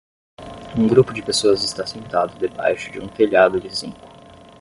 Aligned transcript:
Um 0.75 0.87
grupo 0.87 1.13
de 1.13 1.21
pessoas 1.21 1.63
está 1.63 1.85
sentado 1.85 2.35
debaixo 2.39 2.91
de 2.91 2.99
um 2.99 3.07
telhado 3.07 3.61
de 3.61 3.69
zinco. 3.69 3.99